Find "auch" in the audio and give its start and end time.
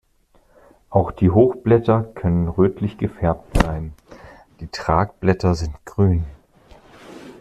0.89-1.11